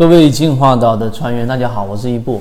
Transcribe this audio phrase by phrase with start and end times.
[0.00, 2.40] 各位进化岛的船员，大家好，我是一步。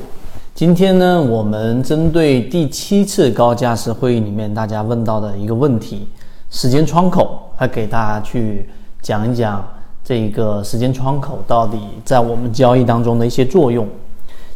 [0.55, 6.07] 今天呢，我们针对第七次高价值会议里面大家问到的一个问题，
[6.49, 8.69] 时间窗口，来给大家去
[9.01, 9.61] 讲一讲
[10.05, 13.85] 这个时间窗口到底在我们交易当中的一些作用。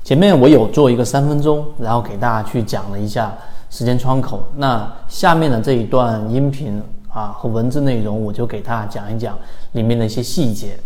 [0.06, 3.34] 前面我有做一个三分钟，然后给大家去讲了一下
[3.70, 4.42] 时间窗口。
[4.56, 9.38] 那下面的这一段音频啊和文字内容，我就给大家讲一讲
[9.74, 10.80] 里面的一些细节。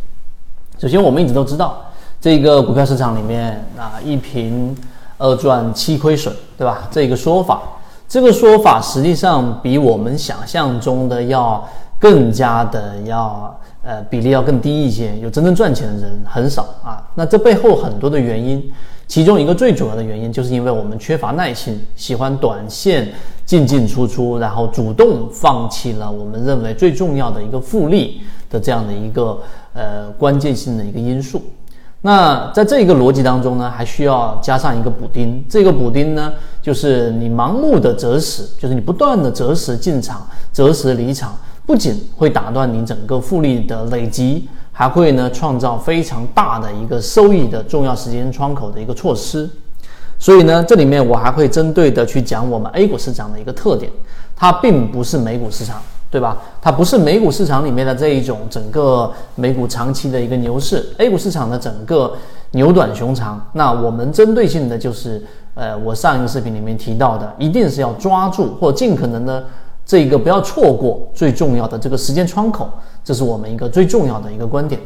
[0.79, 1.79] 首先，我们一直都知道。
[2.20, 4.76] 这个股票市场里面啊，一平
[5.17, 6.88] 二赚七亏损，对吧？
[6.91, 7.62] 这个说法，
[8.07, 11.63] 这个说法实际上比我们想象中的要
[11.99, 15.17] 更加的要呃比例要更低一些。
[15.20, 17.07] 有真正赚钱的人很少啊。
[17.16, 18.63] 那这背后很多的原因，
[19.07, 23.07] 其中一个最主要的原因，就是因为我们缺乏耐心，喜欢短线
[23.45, 29.40] 进进出出，然后主动放弃了我们认为最重要的一个复利的这样的一个
[29.73, 31.41] 呃关键性的一个因素。
[32.01, 35.43] 那在这一个逻辑当中呢，还需要加上一个补丁。
[35.49, 36.31] 这个补丁呢，
[36.62, 49.49] 就是你盲目的择时，就是你不断的择时进场、择时离场，不仅会打断你整个复利的累积，还会呢创造非常大的一个收益的重要时间窗口的一个措施。
[50.20, 53.91] 所以呢，这里面我还会针对的去讲我们 A 股市场的一个特点，
[54.35, 55.82] 它并不是美股市场。
[56.10, 56.38] 对吧？
[56.62, 62.13] 它不是美股市场里面的这一种整个美股长期的一个牛市，A 股市场的整个
[62.52, 63.46] 牛短熊长。
[63.52, 65.22] 那我们针对性的就是，
[65.53, 69.44] 呃，我上一个视频里面提到的，一定是要抓住或尽可能的
[69.85, 72.69] 这个不要错过最重要的这个时间窗口，
[73.03, 74.80] 这是我们一个最重要的一个观点。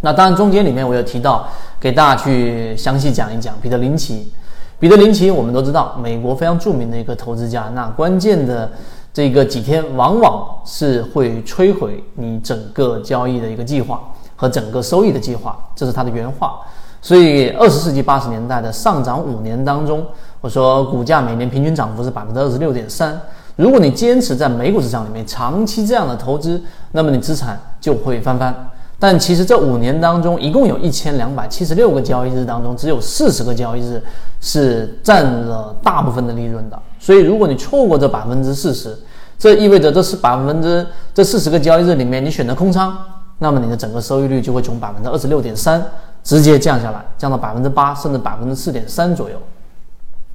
[0.00, 1.46] 那当然中间里面我有提到，
[1.78, 4.32] 给大家去详细讲一讲彼得林奇。
[4.78, 7.70] 彼得林奇我们都知道，美国非常著名的一个投资家。
[7.74, 8.70] 那关键的。
[9.12, 14.00] 这个几天往往是会摧毁你整个交易的一个计划
[14.36, 16.60] 和整个收益的计划，这是他的原话。
[17.02, 20.06] 所以，二十世纪八十年代的上涨五年当中，
[20.40, 23.18] 我说股价每年平均涨幅是百分之二十六点三。
[23.56, 26.62] 如果你坚持在美股市场里面长期这样的投资，
[26.92, 28.69] 那么你资产就会翻番。
[29.02, 34.00] 但其实这五年当中，一共有一千两百七十六个交易日当中，只有四十个交易日
[34.42, 36.78] 是占了大部分的利润的。
[36.98, 38.94] 所以，如果你错过这百分之四十，
[39.38, 42.94] 这意味着这是百分之这四十个交易日里面，你选择空仓，
[43.38, 45.82] 那么你的整个收益率就会从百分之二十六点三
[46.22, 49.36] 直接降下来，降到百分之八，甚至百分之四点三左右。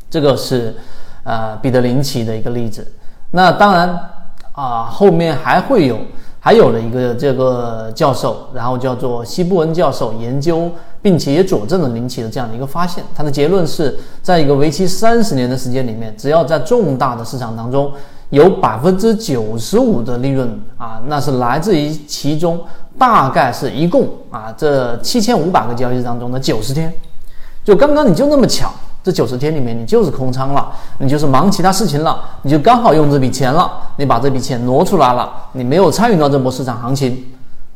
[0.09, 0.75] 这个是
[1.23, 2.91] 呃彼得林奇的一个例子。
[3.29, 3.99] 那当然
[4.53, 5.99] 啊，后面还会有。
[6.45, 10.69] 还有了一个这个教授，然后叫做西布恩教授研究，
[11.01, 13.03] 并且也佐证了林奇的这样的一个发现。
[13.15, 17.91] 他的结论是在一个为期三十年的时间里面，只要在重大的市场当中
[18.29, 20.47] 有百分之九十五的利润
[20.77, 22.61] 啊，那是来自于其中
[22.95, 26.93] 大概是一共啊这七千五百个交易日当中的九十天，
[27.63, 28.71] 就刚刚你就那么巧。
[29.05, 30.67] 这九十天里面，你就是空仓了，
[30.97, 37.23] 你就是忙其他事情了，你就刚好用这笔钱了，你把这笔钱挪出来了，你没有参与到这波市场行情。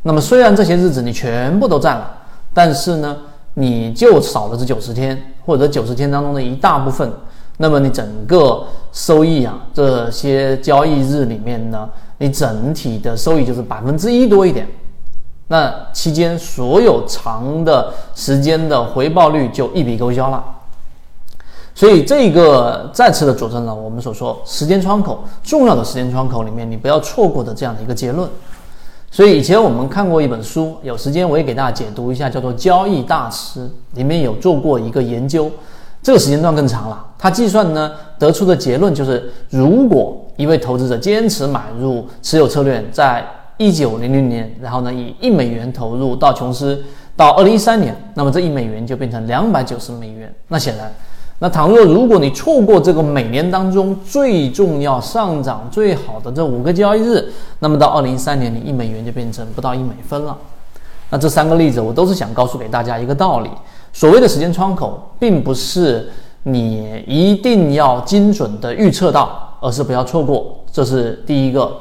[0.01, 2.11] 那么虽然这些日子你全部都占了，
[2.51, 3.15] 但是呢，
[3.53, 7.13] 你就少了这九十天，或者九十天当中的一大部分。
[7.57, 11.87] 那么你整个收益啊，这些交易日里面呢，
[12.17, 14.67] 你整体的收益就是百分之一多一点。
[15.47, 20.43] 那期间所有长的时间的回报率就一笔勾销了。
[21.79, 28.29] 所以这个再次的佐证了我们所说时间窗口重要的时间窗口里面你不要错过的这样的一个结论。
[29.09, 33.61] 所以以前我们看过一本书，有时间我也给大家解读一下，叫做《交易大师》，
[33.93, 35.49] 里面有做过一个研究，
[36.03, 37.05] 这个时间段更长了。
[37.17, 43.25] 他计算呢得出的结论就是，如果一位投资者坚持买入持有策略，在
[43.55, 46.83] 一九零零年，然后呢以一美元投入到琼斯，
[47.15, 50.29] 到二零一三年，那么这一美元就变成两百九十美元。
[50.49, 50.93] 那显然。
[51.41, 60.37] 那倘若如果你错过这个每年当中最重要上涨最好的这五个交易日，那么到二零一三年，你一美元就变成不到一美分了。
[61.09, 63.49] 那这三个例子，我都是想告诉给大家一个道理：
[63.93, 66.09] 所谓的时间窗口，并不是
[66.43, 70.57] 你一定要精准的预测到，而是不要错过。
[70.71, 71.71] 这是第一个。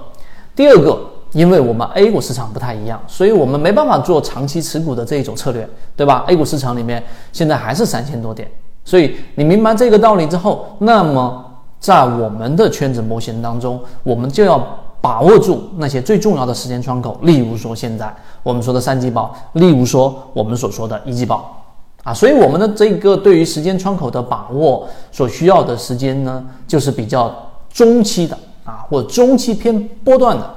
[0.54, 0.98] 第二个，
[1.32, 7.02] 因为我们 A 股市场不太一样，所以我们没办法做长期持股的这一种策略，对吧？A 股市场里面
[7.32, 8.48] 现在还是三千多点。
[8.88, 11.44] 所以你明白这个道理之后，那么
[11.78, 14.58] 在我们的圈子模型当中，我们就要
[15.02, 17.18] 把握住那些最重要的时间窗口。
[17.20, 18.10] 例如说，现在
[18.42, 21.62] 我们说的三季报，例如说我们所说的一季报，
[22.02, 27.30] 啊，所以我们的这个对于时间窗口的把握所需要的时间呢，就是比较
[27.70, 28.34] 中期的
[28.64, 30.54] 啊，或中期偏波段的。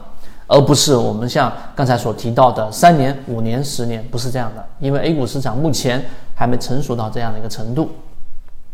[0.48, 4.62] 而不是我们像刚才所提到的三年、五年、十年，不是这样的。
[4.80, 6.04] 因为 A 股市场目前
[6.36, 7.90] 还没成熟到这样的一个程度，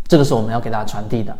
[0.07, 1.35] 这个是我们要给大家传递的。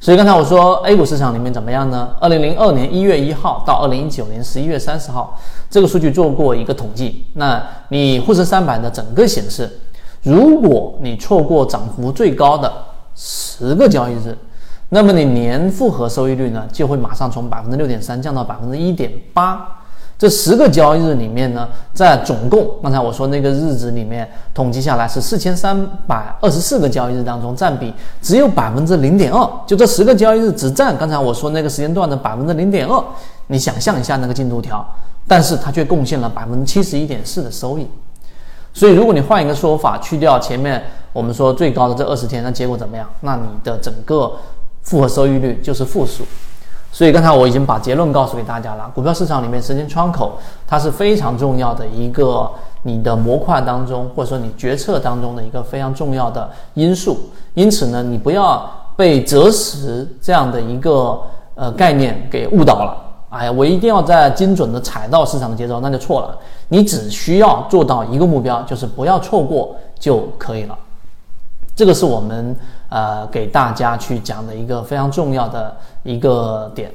[0.00, 2.10] 所以刚才我说 A 股市场里面怎么样呢？
[2.20, 5.36] 二零零二年一月一号到二零一九年十一月三十号，
[5.68, 7.26] 这个数据做过一个统计。
[7.34, 9.68] 那你沪深三百的整个显示，
[10.22, 12.72] 如果你错过涨幅最高的
[13.16, 14.38] 十个交易日，
[14.90, 19.77] 那么你年复合收益率呢，就会马上从百分之六点三降到百分之一点八。
[20.18, 29.48] 这十个交易日里面呢，在总共刚才我说那个日子里面统计下来是四千三百二十四个交易日当中，占比只有百分之零点二。
[29.64, 33.04] 就这十个交易日只占刚才我说那个时间段的百分之零点二。
[33.46, 34.84] 你想象一下那个进度条，
[35.28, 37.86] 但是它却贡献了百分之七十一点四的收益。
[38.74, 40.82] 所以如果你换一个说法，去掉前面
[41.12, 43.08] 我们说最高的这二十天，那结果怎么样？
[43.20, 44.32] 那你的整个
[44.82, 46.24] 复合收益率就是负数。
[46.90, 52.50] 所以刚才我已经把结论告诉给大家了，股票市场里面时间窗口它是非常重要的一个
[52.82, 57.18] 你的模块当中，或者说你决策当中的一个非常重要的因素。
[57.54, 61.20] 因此呢，你不要被择时这样的一个
[61.54, 62.96] 呃概念给误导了。
[63.30, 66.36] 哎呀，我一定要在精准的踩到市场的节奏，那就错了。
[66.68, 70.76] 你只需要做到一个目标，就是不要错过就可以了。
[71.76, 72.56] 这个是我们
[72.88, 76.90] 呃给大家去讲的一个非常重要的一个点。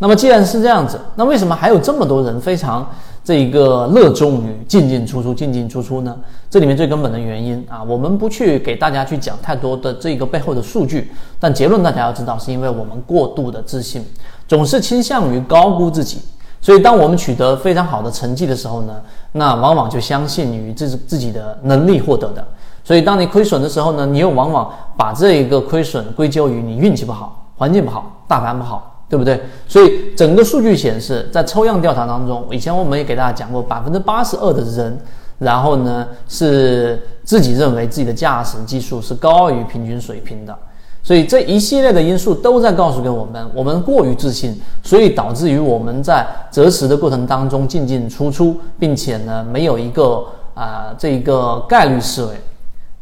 [0.00, 2.88] 那么既然是这样子，那为什么还有这么多人非常
[3.24, 6.16] 这一个热衷于进进出出、进进出出呢？
[6.48, 14.06] 这里面最根本的原因啊，我们不去给大家去讲太多的这个背后的数据，但结论大家要知道，是因为我们过度的自信，
[14.46, 16.22] 总是倾向于高估自己。
[16.60, 19.00] 所以当我们取得非常好的成绩的时候呢，
[19.32, 22.46] 那往往就相信于自自己的能力获得的。
[22.88, 29.38] 所以，当你亏损的时候呢，你又往往把这一个亏损归咎于你运气不好、环境不好、大盘不好，对不对？
[29.66, 34.98] 所以，整个数据显示，在抽样调查当中，以前我们也给大家讲过，百分之八十二的人，
[35.38, 40.58] 然后呢是自己认为自己的驾驶技术是高于平均水平的。
[41.02, 50.24] 所以，这一系列的因素都在告诉给我们，我们过于自信，所以导致于我们在择时的过程当中进进出出，并且呢没有一个
[50.54, 52.30] 啊这一个概率思维。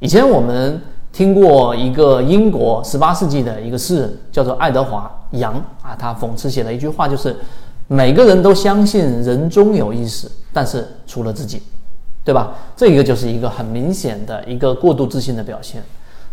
[0.00, 7.34] 以前我们听过一个英国十八世纪的一个诗人，叫做爱德华·杨啊，他讽刺写了一句话，就是
[7.88, 11.62] 每个人都相信人终有一死，但是除了自己，
[12.22, 12.52] 对吧？
[12.76, 15.82] 这个就是一个很明显的一个过度自信的表现。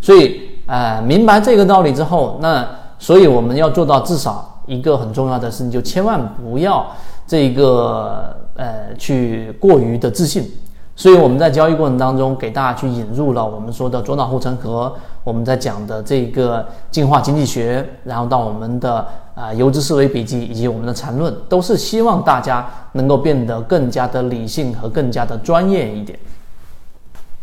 [0.02, 2.68] 所以，呃，明白这个道理之后，那
[3.00, 6.86] 所以我们要做到至少一个很重要的事情，就千万不要
[7.26, 10.52] 这个呃去过于的自信。
[10.96, 14.94] 所以我们在交易过程当中，给大家去引入了我们说的左脑护城河，
[15.24, 19.04] 我们在讲的这个进化经济学，然后到我们的
[19.34, 26.18] 啊游资思维笔记以及我们的缠论，都是希望大家能够变得更加的理性和更加的专业一点。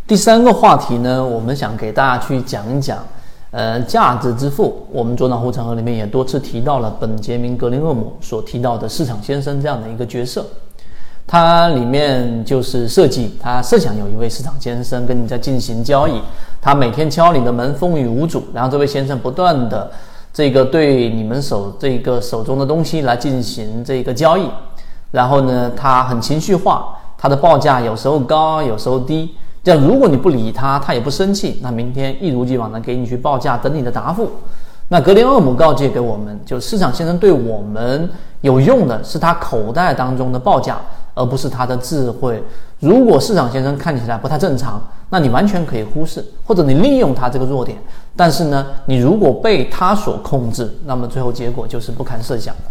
[0.06, 2.99] 第三个话题呢，我们想给大家去讲一讲，
[3.50, 10.47] 呃，价值之父，我们左脑护城河里面也多次提到了本杰明格林厄姆所提到的市场先生这样的一个角色。
[11.32, 16.21] 它里面就是设计，他设想有一位市场先生跟你在进行交易，
[16.61, 19.88] 他每天敲你的门，风雨无阻，然后这位先生不断的
[20.32, 24.49] 这个对你们手这个手中的东西来进行这个交易，
[25.12, 34.28] 然后呢，他很情绪化，他的报价有时候高，有时候低，这样如果你不理他，他也不生气，那明天一如既往的给你去报价，等你的答复。
[34.88, 40.76] 那格林厄姆告诫给我们，就市场先生对我们有用的是他口袋当中的报价。
[41.21, 42.43] 而不是他的智慧。
[42.79, 47.77] 如果市场先生看起来不太正常，那你完全可以忽视，或者你利用他这个弱点。
[48.17, 52.62] 但是呢，你如果被他所控制，那么最后结果就是不堪设想的。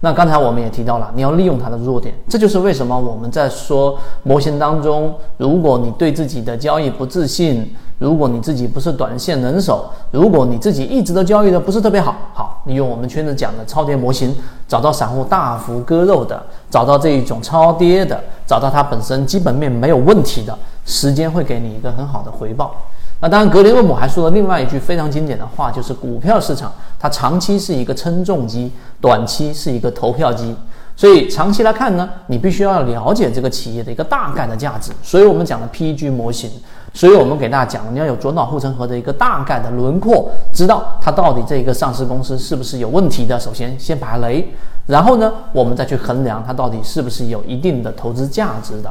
[0.00, 14.34] 那刚才我们也提到了，你要利用他的弱点，这就是为什么我们在说模型当中，如果你对自己的交易不自信，如果你自己不是短线能手，如果你自己一直都交易的不是特别好，好，你用我们圈子讲的超跌模型，
[14.68, 22.74] 找到散户大幅割肉的，找到这一种超跌的，找到它本身基本面没有问题的，时间会给你一个很好的回报。
[23.18, 30.54] 那当然，格林厄姆还说了另外一句非常经典的话，就是股票市场它长期是一个称重机，短期是一个投票机。
[30.94, 34.92] 所以长期来看呢，你必须要了解这个企业的一个大概的价值。
[35.02, 36.50] 所以我们讲的 PEG 模型，
[36.96, 43.38] 所以我们给大家讲，你要有左脑护城河的一个大概的轮廓，知道它到底这个上市公司是不是有问题的。
[43.38, 44.48] 首先先排雷，
[44.86, 48.90] 然后呢，我们再去衡量它到底是不是有一定的投资价值的，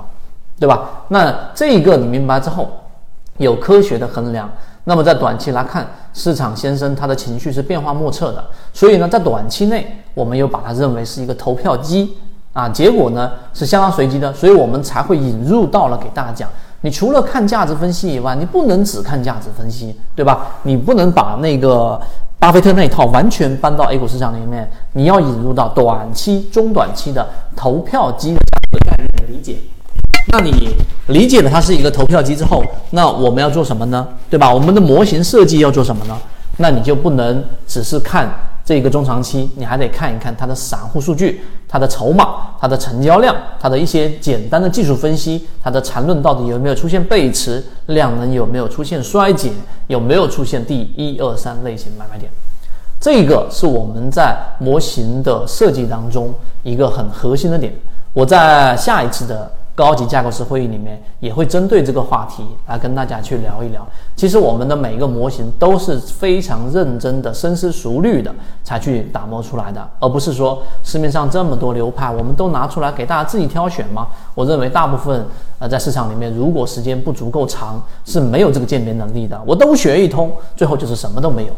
[0.60, 1.04] 对吧？
[1.08, 2.70] 那这个你明白之后。
[3.38, 4.50] 有科学的衡量，
[4.86, 12.16] 那么在短期来看，市场先生他的情绪是变化莫测的，所以呢，在短期内，我们又把它认为是一个投票机，
[12.54, 16.50] 啊，结果呢是相当随机的，所以我们才会引入到了给大家讲。
[16.86, 20.52] 你除了看价值分析以外，你不能只看价值分析，对吧？
[20.62, 22.00] 你不能把那个
[22.38, 28.40] 巴菲特那一套完全搬到 A 股市场里面，你要引入到短期、中短期的投票机的
[28.72, 29.58] 这个概念的理解。
[30.32, 30.76] 那你
[31.08, 34.08] 理解了它是一个投票机之后，那我们要做什么呢？
[34.30, 34.54] 对吧？
[34.54, 36.16] 我们的模型设计要做什么呢？
[36.58, 38.30] 那你就不能只是看。
[38.66, 49.54] 这个中长期，你还得看一看它的散户数据、它的筹码、它的成交量、它的一些简单的技术分析、它的缠论到底有没有出现背驰，量能有没有出现衰减，
[49.86, 52.32] 有没有出现第一二三类型买卖点，
[53.00, 57.72] 这个是我们在模型的设计当中一个很核心的点。
[58.14, 59.52] 我在下一次的。
[59.76, 63.86] 高级架构师会议里面也会针对这个话题来跟大家去聊一聊。
[64.16, 74.08] 其实我们的每一个模型都是非常认真的、深思熟虑的才去打磨出来的，而不是说市面上这么多流派，我们都拿出来给大家自己挑选吗？
[74.34, 75.26] 我认为大部分
[75.60, 79.38] 呃在市场里面，如果时间不足够长，是没有这个鉴别能力的。
[79.46, 81.54] 我都学一通，最后就是什么都没有。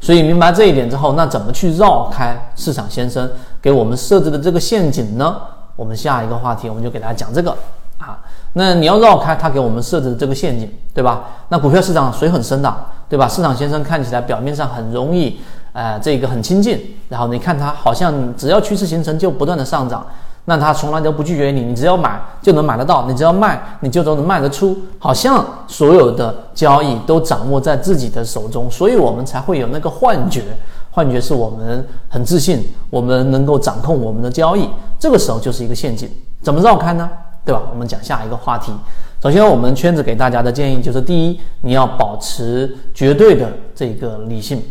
[0.00, 5.36] 所以明白这一点之后，那怎么去绕开市场先生给我们设置的这个陷阱呢？
[5.76, 7.50] 我们下一个话题，我们就给大家讲这个
[7.98, 8.18] 啊。
[8.54, 11.24] 那你要绕开他给我们设置的这个陷阱，对吧？
[11.50, 12.74] 那股票市场水很深的，
[13.08, 13.28] 对吧？
[13.28, 15.38] 市场先生看起来表面上很容易，
[15.74, 16.96] 呃，这个很亲近。
[17.10, 20.06] 然后你看他好像只要趋势形成就不断的上涨，
[20.46, 30.42] 那他从来都不拒绝你，你只要买就能买得到，你只要卖你就都能卖得出，好像所有的交易都掌握在自己的手中，所以我们才会有那个幻觉。
[30.96, 34.66] 幻觉是我们很自信，我们能够掌控我们的交易，
[34.98, 36.08] 这个时候就是一个陷阱。
[36.40, 37.06] 怎么绕开呢？
[37.44, 37.60] 对吧？
[37.70, 38.72] 我们讲下一个话题。
[39.22, 44.62] 首先，我们圈子给大家的建议就是：第一，你要保持绝对的这个理性。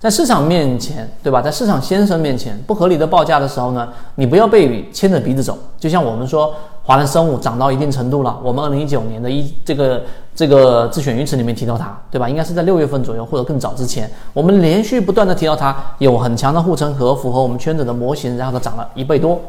[0.00, 1.40] 在市场面前，对吧？
[1.40, 5.56] 在市场先生面前，不合理的报价的时候呢，你不要被牵着鼻子走。
[5.78, 6.52] 就像我们说，
[6.90, 10.02] 华南生物涨到一定程度了，我们二零一九年的一这个
[10.34, 12.28] 这个自选鱼池里面提到它，对吧？
[12.28, 19.40] 应该是在六月份左右或者更早之前，我们连续不断的提到它有很强的护城河，符合我们圈子的模型，然后它涨了一倍多，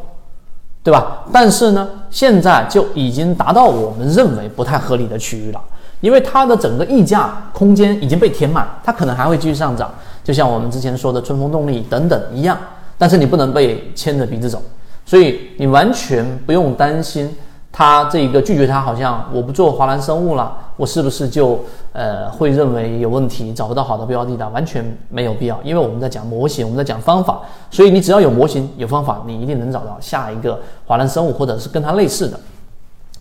[0.83, 1.23] 对吧？
[1.33, 5.59] 但是呢，现在就已经达到我们认为不太合理的区域了，
[5.99, 9.89] 因为它的整个溢价空间已经被填满，它可能还会继续上涨。
[10.23, 12.55] 就像我们之前说的春风动力等等一样，
[12.99, 14.61] 但是你不能被牵着鼻子走，
[15.05, 17.29] 所以你完全不用担心
[17.71, 21.59] 他这个拒绝他，好像我不做华兰生物了，我是不是就
[21.93, 24.47] 呃会认为有问题，找不到好的标的的？
[24.49, 32.39] 完全没有必要，因为我们在讲模型，我们在讲方法，所以你只要有模型有方法，你一定能找到下一个华兰生物或者是跟它类似的，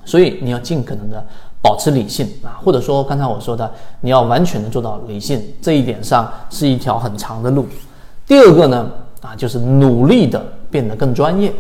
[0.05, 1.25] 所以你要尽可能的。
[1.63, 3.71] 保持理性啊，或者说刚才我说的，
[4.01, 7.67] 你要完全的做到理性，这一点上是一条很长的路。
[8.27, 11.53] 第二个呢，啊，就是努力的变得更专业。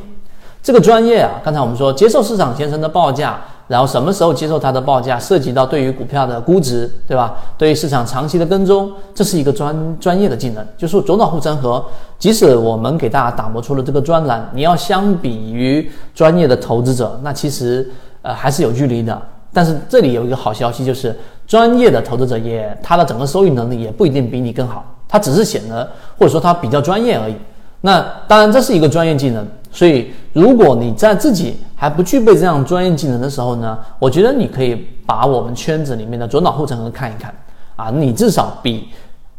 [0.62, 7.35] 这个专业啊，刚才我们说接受市场先生的报价，然后什么时候接受他的报价，涉及到对于股票的估值，对吧？
[7.57, 10.64] 对于市场长期的跟踪，这是一个专专业的技能。
[10.76, 11.83] 就是左脑护城河，
[12.19, 17.90] 即使我们给大家打磨出了这个专栏，你要相比于专业的投资者，那其实
[18.21, 19.21] 呃还是有距离的。
[19.52, 27.35] 但是这里有一个好消息，就是专业的投资者也他的整个收益能力也不一定比你更好，他只是显得或者说他比较专业而已。
[27.81, 37.35] 那当然这是一个专业技能，所以如果你在自己还不具备这样专业技能的时候呢，我觉得你可以把我们圈子里面的左脑护城河看一看
[37.77, 38.89] 啊，你至少比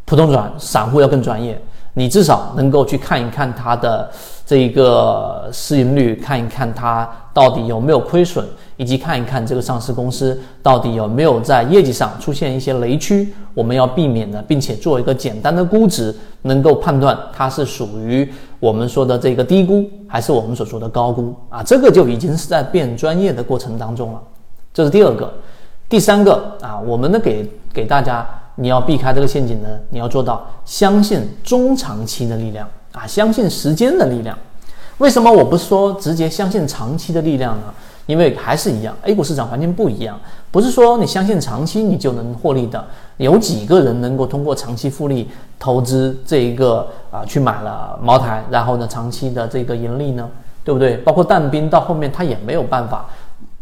[0.06, 1.60] 普通转散户要更专业。
[1.94, 4.10] 你至少能够去看一看它的
[4.46, 8.48] 这一个市盈率，看一看它到底有没有亏损，
[8.78, 21.62] 以及看一看这个上市公司到底有没有在业绩上出现一些雷区，我们要避免的，并且做一个简单的估值，能够判断它是属于我们说的这个低估，还是我们所说的高估啊？
[21.64, 24.22] 这个就已经是在变专业的过程当中了。
[24.74, 25.34] 这是第二个，
[25.90, 28.26] 第三个啊，我们呢给给大家。
[28.56, 29.70] 你要避开这个陷阱呢？
[29.90, 34.38] 你要做到相信中长期的力量啊，相信时间的力量。
[35.00, 37.74] 为什么我不说直接相信长期的力量呢？
[38.06, 40.20] 因为还是一样，A 股市场环境不一样，
[40.52, 42.84] 不是说你相信长期你就能获利的。
[43.18, 45.30] 有几个人能够通过长期复利
[45.60, 50.30] 投资这一个啊去买了茅台，然后呢长期的这个盈利呢？
[50.64, 50.98] 对不对？
[50.98, 53.06] 包括但斌到后面他也没有办法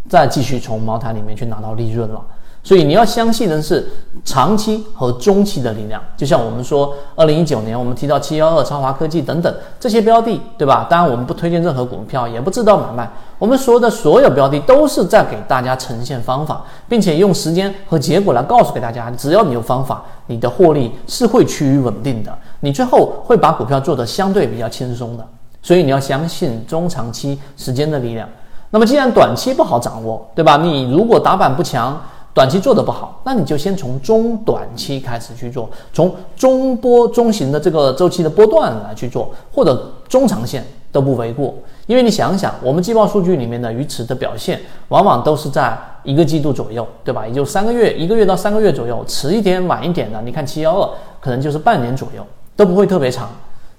[0.09, 2.21] 再继续从茅台里面去拿到利润了。
[2.69, 3.83] 所以你要相信的是
[4.23, 10.85] 长期和中期的力量，就像我们说，二零一九年我们提到七幺二超华科技等等这些标的，对吧？
[10.87, 13.11] 当然我们不推荐任何股票，也不知道买卖。
[13.39, 25.25] 我们说的所有标的都是在给大家呈现方法，并且用时间和结果来告诉给大家，只要你有方法，你的获利是会趋于稳定的，你最后会把股票做得相对比较轻松的。
[25.63, 28.29] 所以你要相信中长期时间的力量。
[28.69, 30.55] 那么既然短期不好掌握，对吧？
[30.57, 31.99] 你如果打板不强，
[32.33, 41.53] 短期做的不好，那你就先从中短期开始去做，从中波中型的这个周期的波段来去做，或者中长线都不为过。
[41.87, 47.25] 因为你想想，我们季报数据里面的鱼池的表现，往往都是在一个季度左右，对吧？
[47.27, 52.23] 也就三个月，一个月到三个月左右，迟一点、晚一点的，你看七幺二，可能就是半年左右，
[52.55, 53.27] 都不会特别长。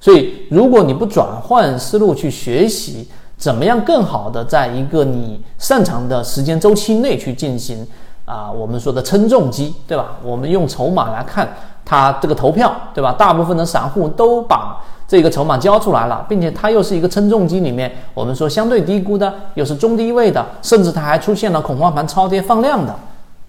[0.01, 7.87] 所以，如果你不转换思路去学习，怎么样更好的在一个你擅长的时间周期内去进行
[8.31, 10.13] 啊，我们说的称重机，对吧？
[10.23, 11.49] 我们用筹码来看
[11.85, 13.13] 它这个投票，对吧？
[13.19, 14.77] 大部分的散户都把。
[15.09, 22.95] 这个筹码交出来了，并且它又是一个称重机里面，我们说相对低估的，又是中低位的，甚至它还出现了恐慌盘超跌放量的。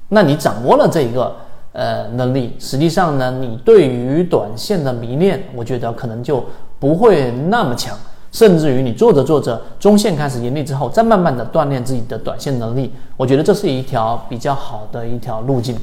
[0.07, 1.35] 那你掌握了这一个
[1.73, 6.43] 呃能力，实际上呢，你对于短线的迷恋，我觉得可能就
[6.79, 7.95] 不会那么强，
[8.31, 15.75] 甚至于你做着做着，中线开始盈利之后，再慢慢的锻炼自己的短线能力，我觉得这是一条比较好的一条路径。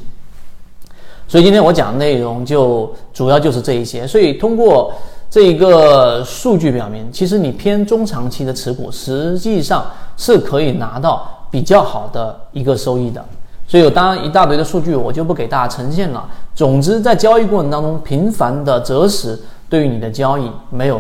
[1.26, 4.93] 所以今天我讲的内容就主要就是这一些，所以通过。
[5.31, 9.85] 这一个数据表明，其实你偏中长期的持股，实际上
[10.17, 13.23] 是可以拿到比较好的一个收益的。
[13.67, 16.26] 所以，当然一大堆的数据我就不给大家呈现了。
[16.55, 19.38] 总之，在交易过程当中频繁的择时，
[19.69, 20.99] 对于你的交易没有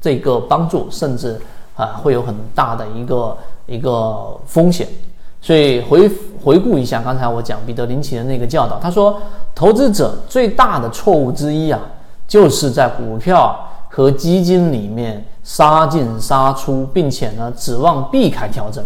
[0.00, 1.40] 这个帮助，甚至
[1.76, 3.36] 啊会有很大的一个
[3.66, 4.86] 一个风险。
[5.40, 6.10] 所以回
[6.42, 9.20] 回顾一下刚才我讲彼得林奇的那个教导，他说，
[9.54, 11.80] 投资者最大的错误之一啊。
[12.28, 13.56] 就是在股票
[13.88, 18.84] 和基金里面杀进杀出，并且呢指望避开调整。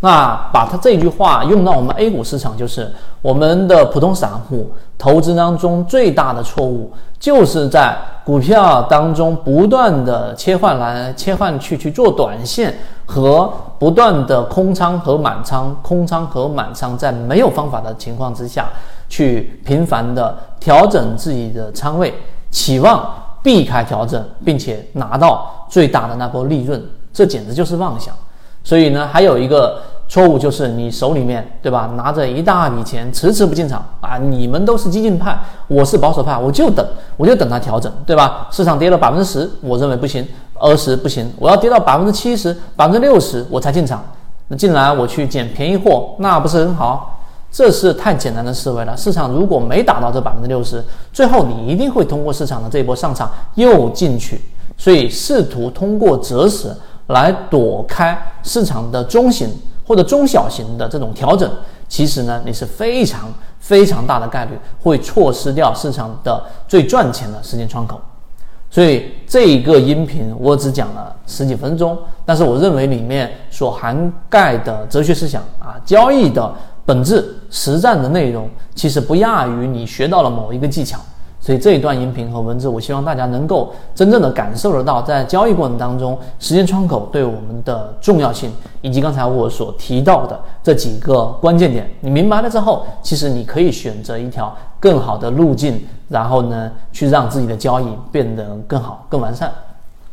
[0.00, 2.90] 那把他这句话用到我们 A 股市场，就是
[3.20, 6.90] 我们的普通散户投资当中最大的错误，
[7.26, 12.72] 就是在股票当中不断的切换来切换去去做短线，
[13.04, 18.68] 和不断的空仓和满仓，空仓和满仓，在没有方法的情况之下
[19.08, 22.14] 去频繁的调整自己的仓位。
[22.52, 23.12] 期望
[23.42, 26.80] 避开调整，并且拿到最大的那波利润，
[27.12, 28.14] 这简直就是妄想。
[28.62, 34.16] 所以呢，还有一个错误就是你手里面对吧，拿着一大笔钱迟迟不进场啊！
[34.16, 38.46] 你们都是激进派，我是保守派，我就等，我就等它调整，对吧？
[38.50, 44.02] 市场跌了百分之十，我认为不行，二十不行，我要跌到百分之七十、百分之六十我才进场。
[44.48, 47.18] 那进来我去捡便宜货，那不是很好？
[47.50, 48.96] 这是太简单的思维了。
[48.96, 54.40] 市场如果没达到这百分之六十，最后你一定会通过市场的这一波上涨又进去。
[54.76, 56.68] 所以，试图通过择时
[57.06, 59.48] 来躲开市场的中型
[59.86, 61.50] 或者中小型的这种调整，
[61.88, 68.00] 其实呢，你是非常非常大的概率会错失掉市场的最赚钱的时间窗口。
[68.68, 76.52] 所以，这一个音频我只讲了十几分钟，但是我认为里面所涵盖的哲学思想啊，交易的。
[76.84, 81.00] 本质实战的内容其实不亚于你学到了某一个技巧，
[81.46, 99.48] 所以这一段音频和文字，我希望大家能够真正的感受得到，在交易过程当中，时间窗口对我们的重要性，以及刚才我所提到的这几个关键点，你明白了之后，其实你可以选择一条更好的路径，然后呢，去让自己的交易变得更好、更完善。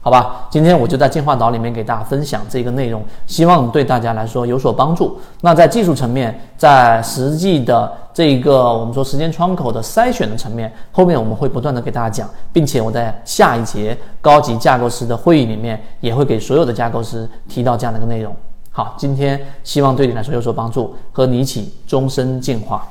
[0.02, 5.18] 好吧，今天我就在进化岛里面给大家分享这个内容，希望对大家来说有所帮助。
[5.42, 18.36] 那在技术层面，在实际的这一个我们说时间窗口的筛选的层面，后面我们会不断的给大家讲，并且我在下一节高级架构师的会议里面也会给所有的架构师提到这样的一个内容。
[18.70, 22.88] 好，今天希望对你来说有所帮助，和你一起终身进化。